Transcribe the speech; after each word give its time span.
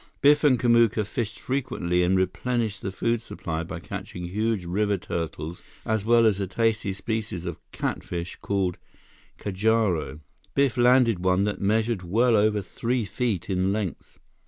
Biff 0.19 0.43
and 0.43 0.59
Kamuka 0.59 1.05
fished 1.05 1.39
frequently 1.39 2.01
and 2.01 2.17
replenished 2.17 2.81
the 2.81 2.91
food 2.91 3.21
supply 3.21 3.61
by 3.61 3.79
catching 3.79 4.25
huge 4.25 4.65
river 4.65 4.97
turtles 4.97 5.61
as 5.85 6.03
well 6.03 6.25
as 6.25 6.39
a 6.39 6.47
tasty 6.47 6.91
species 6.91 7.45
of 7.45 7.59
catfish 7.71 8.35
called 8.41 8.79
cajaro. 9.37 10.19
Biff 10.55 10.75
landed 10.75 11.19
one 11.23 11.43
that 11.43 11.61
measured 11.61 12.01
well 12.01 12.35
over 12.35 12.63
three 12.63 13.05
feet 13.05 13.47
in 13.47 13.71
length. 13.71 14.17